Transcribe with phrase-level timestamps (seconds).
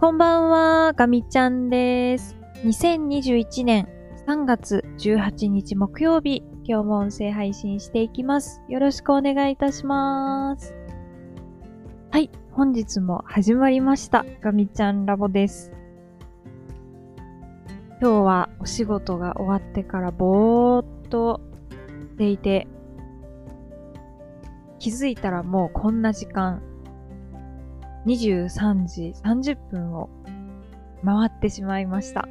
[0.00, 2.34] こんばんは、ガミちゃんです。
[2.64, 3.86] 2021年
[4.26, 8.62] 3月18日木曜日、今日も音声配信していきます。
[8.70, 10.74] よろしくお願いいたします。
[12.10, 14.24] はい、本日も始まりました。
[14.40, 15.70] ガミちゃんラボです。
[18.00, 21.42] 今日はお仕事が終わってからぼーっと
[22.12, 22.66] していて、
[24.78, 26.62] 気づいたらもうこんな時間、
[28.06, 30.08] 23時30分を
[31.04, 32.28] 回ってしまいました。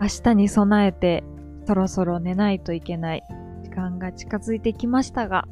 [0.00, 1.22] 明日に備えて
[1.66, 3.22] そろそろ寝ないといけない
[3.62, 5.46] 時間が近づいてきましたが、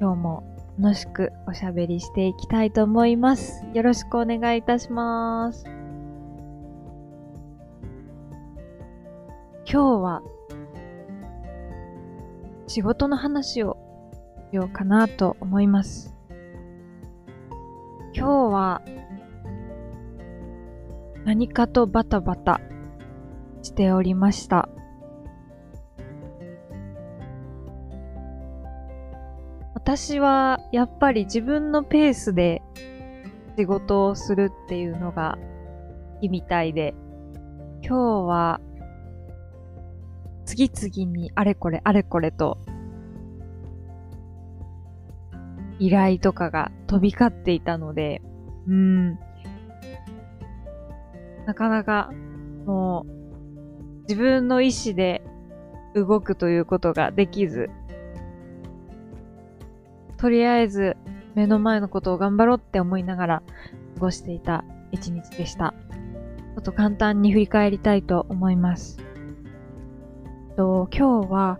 [0.00, 3.64] 今日も楽しくおしゃべりしていきたいと思います。
[3.74, 5.64] よろしくお願いいたします。
[9.66, 10.22] 今日は
[12.66, 13.73] 仕事の話を
[14.54, 16.14] しようかなと思います。
[18.14, 18.82] 今日は
[21.24, 22.60] 何かとバタバタ
[23.62, 24.68] しておりました。
[29.74, 32.62] 私はやっぱり自分のペースで
[33.58, 35.36] 仕事をするっていうのが
[36.20, 36.94] いいみたいで、
[37.82, 38.60] 今日は
[40.44, 42.58] 次々にあれこれあれこれと
[45.78, 48.22] 依頼とかが飛び交っていたので、
[48.66, 49.18] うん。
[51.46, 52.10] なかなか
[52.66, 55.22] もう自分の意志で
[55.94, 57.70] 動くということができず、
[60.16, 60.96] とりあえず
[61.34, 63.42] 目の前のことを頑張ろうって思いながら
[63.94, 65.74] 過ごしていた一日でした。
[66.54, 68.98] ちょっと簡単に振り返りたいと思います。
[70.56, 71.58] と今日は、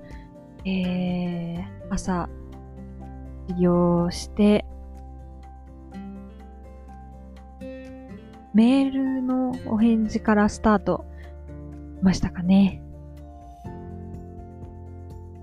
[0.65, 2.29] えー、朝、
[3.49, 4.65] 授業して、
[8.55, 11.05] メールのお返事からスタート
[11.99, 12.83] しましたかね。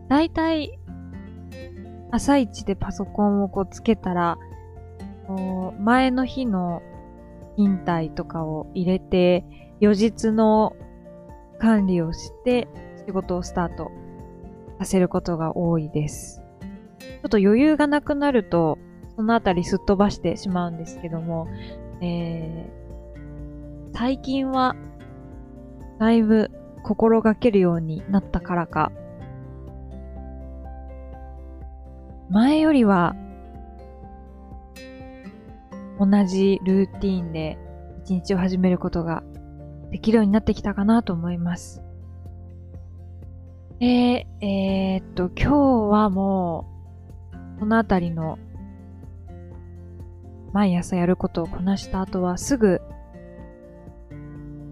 [0.07, 0.78] だいたい
[2.11, 4.38] 朝一でパソコンをこうつけたら、
[5.79, 6.81] 前の日の
[7.57, 9.45] 勤怠とかを入れて、
[9.79, 10.75] 予日の
[11.59, 12.67] 管理をして
[13.07, 13.91] 仕事をスタート
[14.79, 16.41] させることが多いです。
[17.01, 18.78] ちょっと余裕がなくなると、
[19.16, 21.47] そのあたりすっ飛ばしてしまうんですけども、
[22.01, 24.75] えー、最近は、
[26.00, 26.50] だいぶ
[26.84, 28.91] 心がけるようになったからか、
[32.29, 33.16] 前よりは、
[36.00, 37.57] 同じルーティーンで
[38.03, 39.22] 一日を始めることが
[39.91, 41.84] できるようになってきたかなと思います。
[43.79, 45.56] えー、えー、っと、今日
[45.91, 46.80] はもう、
[47.61, 48.39] このあたりの
[50.51, 52.81] 毎朝やることをこなした後はすぐ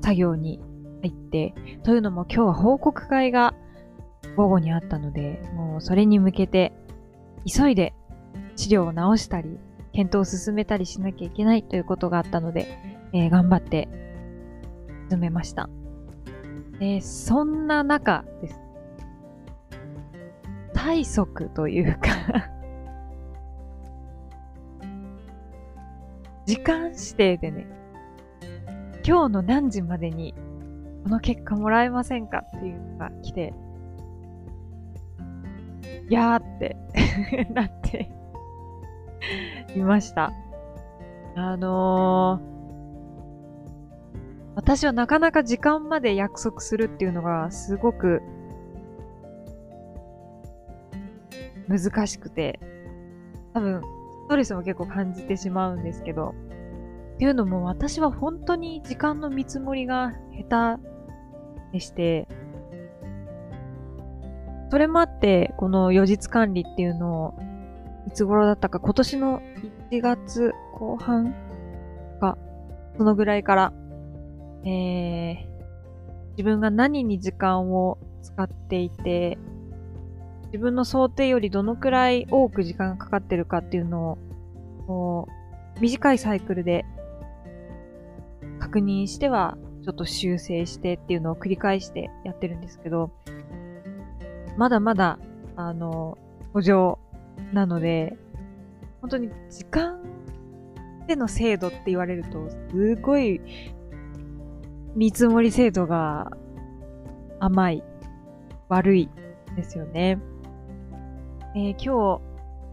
[0.01, 0.59] 作業に
[1.03, 3.53] 入って、というのも今日は報告会が
[4.35, 6.73] 午後にあったので、もうそれに向けて
[7.45, 7.93] 急いで
[8.55, 9.59] 資料を直したり、
[9.93, 12.75] 検討を進めたりしなきゃいけないということがあったので、
[13.13, 13.87] えー頑張って
[15.11, 15.69] 進めました。
[16.79, 18.59] で、そんな中です。
[20.73, 22.58] 体則というか
[26.49, 27.67] 時間指定でね、
[29.05, 30.33] 今日の何時までに
[31.03, 33.53] この結果もらえませんかっていうのが来て、
[36.09, 36.75] いやーって
[37.53, 38.09] なって
[39.75, 40.33] いました。
[41.35, 48.23] あのー、私はなかなか時間まで約束するっていうのがすごく
[51.67, 52.59] 難しくて、
[53.53, 53.98] 多分、
[54.29, 56.35] ストレスも結構感じてしまうんですけど、
[57.15, 60.13] っていうのも私は本当に時間の見積もりが
[60.47, 60.83] 下手
[61.73, 62.27] でして、
[64.69, 67.39] それもあって、この予日管理っていうのを、
[68.07, 69.41] いつ頃だったか、今年の
[69.89, 71.33] 1月後半
[72.21, 72.37] か、
[72.97, 73.73] そのぐらいから、
[74.63, 75.37] えー、
[76.37, 79.39] 自分が何に時間を使っていて、
[80.49, 84.17] 自分の想定よりどのくらい多く時間がかかってるかっていうのを、
[84.89, 85.27] こ
[85.77, 86.83] う、短いサイクルで
[88.59, 93.11] 確認しては、ちょっと修正してっていうのを繰り返してやってるんですけど、
[94.57, 95.19] まだまだ、
[95.55, 96.17] あの、
[96.53, 96.95] 補助
[97.53, 98.17] なので、
[99.01, 100.01] 本当に時間
[101.05, 103.41] での精度って言われると、すごい
[104.95, 106.31] 見積もり精度が
[107.39, 107.83] 甘い、
[108.69, 109.07] 悪い
[109.55, 110.17] ですよね。
[111.55, 112.21] えー今日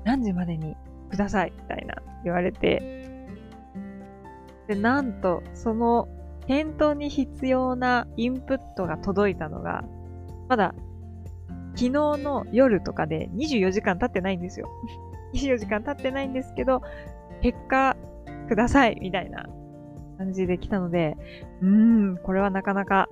[0.04, 0.76] 何時までに
[1.16, 2.82] くださいみたいな言われて、
[4.68, 6.08] で、なんと、その
[6.46, 9.84] 検討に必要なインプットが届いたのが、
[10.48, 10.74] まだ
[11.74, 14.68] 昨日の夜とかで24時間経ってないんですよ。
[15.34, 16.82] 24時間経ってないんですけど、
[17.40, 17.96] 結果
[18.48, 19.46] くださいみたいな
[20.18, 21.16] 感じで来たので、
[21.62, 23.08] うーん、これはなかなか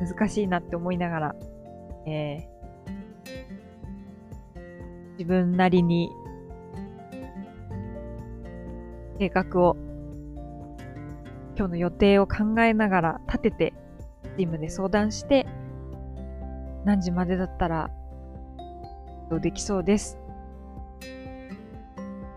[0.00, 1.36] 難しいなって思いながら、
[2.06, 4.60] えー、
[5.18, 6.10] 自分なりに
[9.20, 9.76] 計画を、
[11.54, 13.74] 今日の予定を考えながら立てて、
[14.38, 15.46] チームで相談して、
[16.86, 17.90] 何時までだったら、
[19.42, 20.18] できそうです。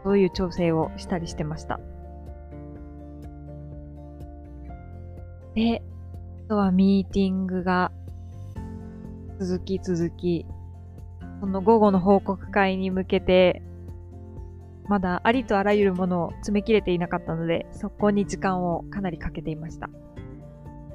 [0.04, 1.80] そういう調整をしたりしてました。
[5.56, 5.82] で、
[6.48, 7.94] あとはミーティングが
[9.40, 10.46] 続き続き、
[11.40, 13.64] その午後の報告会に向けて、
[14.88, 19.90] まだありとあらゆるものを詰め切れていなかったので、そこに時間をかなりかけていました。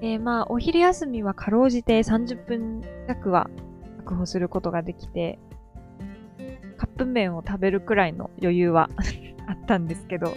[0.01, 3.51] で、まあ、お昼休みはかろうじて30分弱は
[3.99, 5.39] 確保することができて、
[6.77, 8.91] カップ麺を食べるくらいの余裕は
[9.47, 10.35] あったんですけど、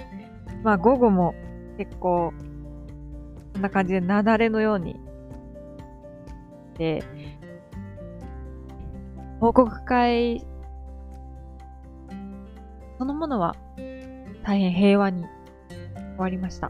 [0.63, 1.35] まあ午後も
[1.77, 2.33] 結構、
[3.53, 4.99] こんな感じで雪崩のように、
[6.77, 7.03] で、
[9.39, 10.45] 報告会
[13.01, 13.55] そのものは
[14.43, 15.31] 大変平和に終
[16.19, 16.69] わりました。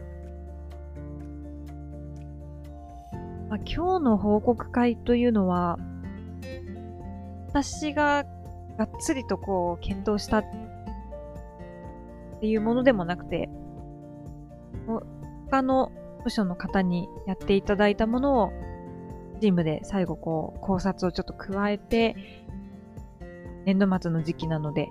[3.50, 5.78] まあ、今日の報告会というのは、
[7.48, 8.24] 私が
[8.78, 10.44] がっつりとこう検討したっ
[12.40, 13.50] ていうものでもなくて、
[15.50, 15.92] 他の
[16.24, 18.52] 部署の方にやっていただいたものを
[19.42, 22.16] チームで最後こう考察をちょっと加えて、
[23.66, 24.88] 年度末の時期なので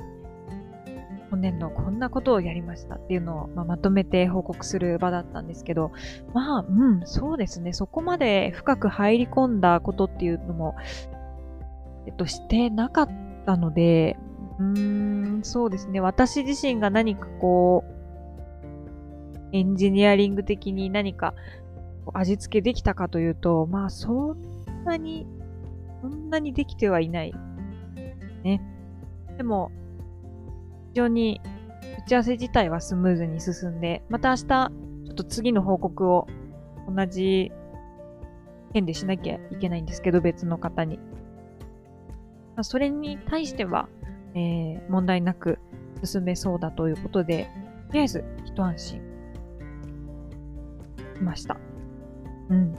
[1.32, 5.92] 本年度こんなことをやりましたっていうのを、まあ、まとめて報告する場だったんですけど、
[6.34, 7.72] まあ、うん、そうですね。
[7.72, 10.76] そこまで深く入り込んだことっていうのも、
[12.06, 13.10] えっと、してなかっ
[13.46, 14.18] たので、
[14.60, 16.02] うーん、そうですね。
[16.02, 17.92] 私自身が何かこう、
[19.54, 21.34] エンジニアリング的に何か
[22.14, 25.26] 味付けできたかというと、まあ、そんなに、
[26.02, 27.34] そんなにできてはいない。
[28.44, 28.62] ね。
[29.38, 29.72] でも、
[30.92, 31.42] 非常に
[32.06, 34.68] 打ち合わせ自体はスムーズに進んで、また明日、ちょ
[35.12, 36.28] っと次の報告を
[36.94, 37.52] 同じ
[38.74, 40.98] 件でしなきゃいけないんですけど、別の方に。
[40.98, 43.88] まあ、それに対しては、
[44.34, 45.60] えー、問題なく
[46.04, 47.50] 進めそうだということで、
[47.88, 49.02] とりあえず一安心
[51.16, 51.58] しました。
[52.50, 52.76] うん。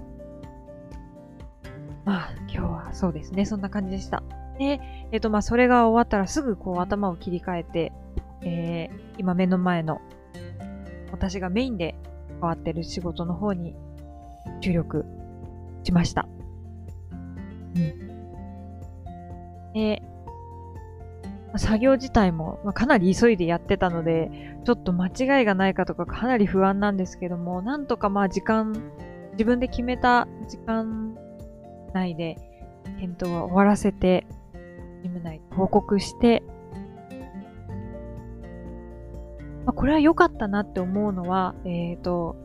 [2.05, 2.31] まあ、
[2.93, 3.45] そうですね。
[3.45, 4.23] そんな感じでした。
[4.59, 4.81] で、
[5.11, 7.93] えっ、ー、と、まあ、それが終わったらすぐこう頭を切り替えて、
[8.43, 10.01] えー、今目の前の
[11.11, 11.95] 私がメインで
[12.41, 13.75] 関わってる仕事の方に
[14.61, 15.05] 注力
[15.85, 16.29] しました。
[17.75, 18.13] うん。
[19.75, 20.03] で、
[21.57, 24.31] 作業自体も、まあ、かなり急いでやってたので、
[24.65, 28.73] ちょっと間違いがないかとかかなり不安なんですけども、なんとかまあ時間、
[29.33, 31.17] 自分で決めた時間
[31.95, 32.37] 内で
[32.99, 34.27] 検討は終わらせて、
[35.03, 36.43] チーム内報告して、
[39.65, 42.37] まあ、これは良かったなって思うのは、えっ、ー、と、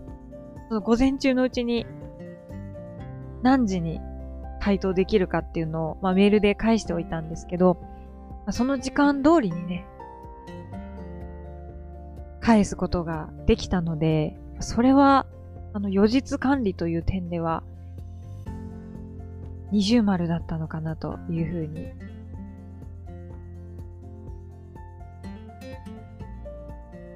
[0.69, 1.85] その午前中のうちに
[3.41, 3.99] 何時に
[4.59, 7.77] 回答できるかっていうのを、まあ、メールで返しておいたんですけど、
[8.45, 9.85] まあ、その時間通りにね、
[12.39, 15.25] 返すことができたので、それは、
[15.73, 17.63] あの、予日管理という点では、
[19.71, 21.91] 二重丸だったのかなというふうに。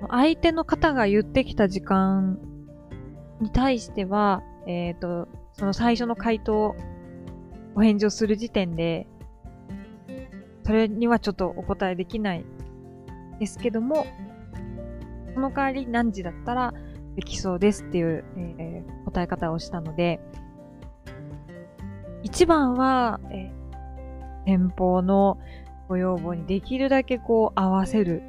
[0.09, 2.39] 相手の方が言ってきた時間
[3.39, 6.75] に対しては、えっ、ー、と、その最初の回答、
[7.75, 9.07] お返事をする時点で、
[10.65, 12.45] それにはちょっとお答えできない
[13.39, 14.05] ですけども、
[15.33, 16.73] その代わり何時だったら
[17.15, 20.19] できそうですっていう、えー、答え方をしたので、
[22.23, 23.51] 一番は、え、
[24.45, 25.37] 先方の
[25.87, 28.21] ご要望にできるだけこう合わせる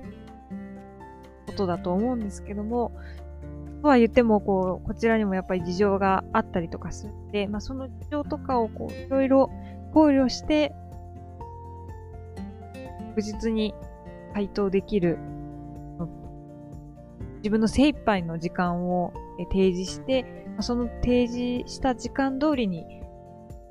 [1.47, 2.93] ことだと思うんですけども、
[3.83, 9.51] とは言っても、こう、こちらにもやっぱり事情があったりとかするんで、まあその事情とかをこう、いろいろ
[9.93, 10.73] 考慮して、
[13.11, 13.75] 確実に
[14.33, 15.19] 回答できる、
[17.39, 19.13] 自分の精一杯の時間を
[19.51, 23.02] 提示して、その提示した時間通りに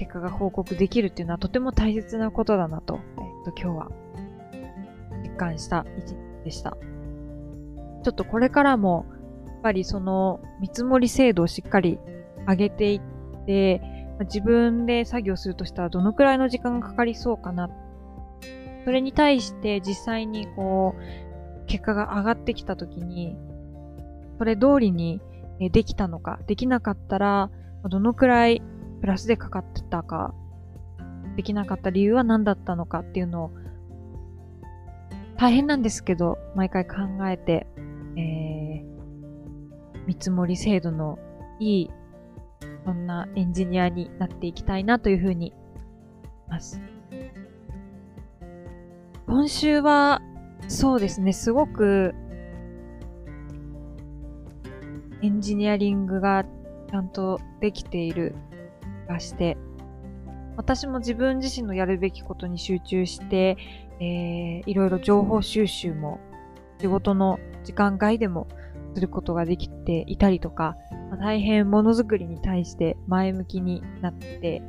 [0.02, 3.00] 結果が報告できるっていうのはとても大切なことだなと、
[3.46, 3.92] えっと、今日は
[5.22, 6.76] 実感した一日でした。
[8.04, 9.06] ちょっとこれからも
[9.46, 12.00] やっぱりその見積もり精度をしっかり
[12.48, 13.80] 上げていって、
[14.22, 17.70] 自分で作業するとしたらどのくらいの時間がかかりそうかな。
[18.86, 23.38] それに対して実際にこう、結果が上がってきたときに、
[24.40, 25.22] それ通りに
[25.60, 27.52] できたのか、できなかったら、
[27.88, 28.64] どのくらい
[29.02, 30.34] プラスでかかってたか、
[31.36, 33.52] できなかった理由は何だったのかっていうのを、
[35.38, 36.96] 大変なんですけど、毎回考
[37.28, 37.66] えて、
[38.16, 41.18] えー、見積もり制度の
[41.60, 41.92] いい、
[42.86, 46.80] そんなエンジニアになっていきたいなというふうに思います。
[49.26, 50.22] 今週は、
[50.68, 52.14] そうですね、すごく、
[55.24, 56.46] エンジニアリングが
[56.90, 58.36] ちゃんとできている
[59.12, 59.58] がして、
[60.58, 63.58] 私も自分自身のやるべきことに集中して、
[64.00, 66.20] えー、いろいろ情報収集も
[66.80, 68.48] 仕事の時間外でも
[68.94, 70.76] することができていたりとか、
[71.10, 74.62] まあ、大変ものづくりに対して前向きになって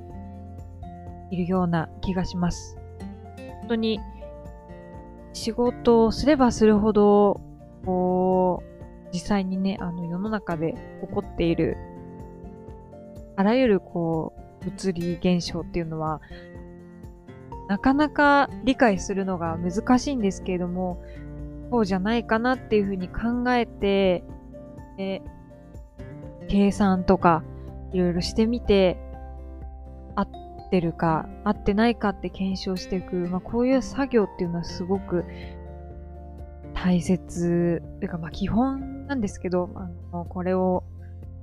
[1.30, 2.76] いるような気がします。
[3.60, 4.00] 本当に
[5.32, 7.40] 仕事をすればするほど、
[7.84, 10.74] こう、実際にね、あの世の中で
[11.06, 11.76] 起こっている、
[13.36, 16.20] あらゆるこう、物理現象っていうのは、
[17.68, 21.02] なかなか理解するのが難しいんですけれども、
[21.70, 24.24] そうじゃないかなっていうふうに考えて、
[24.98, 25.22] で
[26.48, 27.42] 計算とか
[27.92, 28.98] いろいろしてみて、
[30.14, 30.28] 合っ
[30.70, 35.24] てるか、合ってないかって検証していく、まあこういう作業っていうのはすごく
[36.74, 40.84] 大切、というかまあ基本なんですけど、あのこれを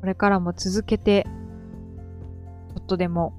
[0.02, 1.26] これからも続けて、
[2.90, 3.34] とでも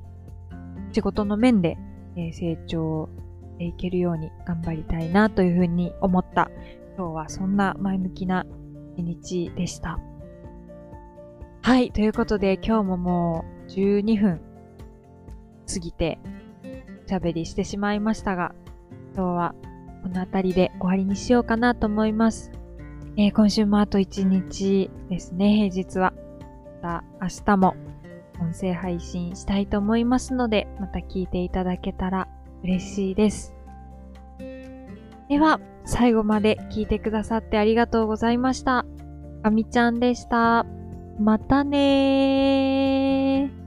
[0.92, 1.76] 仕事の面で
[2.16, 3.08] え成長
[3.54, 6.50] していけるように頑張りたいなというふうに思った
[6.96, 8.46] 今日はそんな前向きな
[8.96, 10.00] 一日でした。
[11.62, 14.40] はい、ということで今日ももう12分
[15.72, 16.18] 過ぎて
[17.04, 18.54] おしゃべりしてしまいましたが、
[19.14, 19.54] 今日は
[20.02, 22.50] この辺りで終わりにしようかなと思います。
[23.16, 26.12] えー、今週もあと1日ですね、平日は。
[26.82, 27.74] また明日も
[28.40, 32.28] 音声配信したいと思いますので、また聞いていただけたら
[32.62, 33.54] 嬉しいです。
[35.28, 38.84] では、最後まで聞いてくださってありがとうございました。
[39.42, 40.66] あみちゃんでした。
[41.18, 43.59] またねー。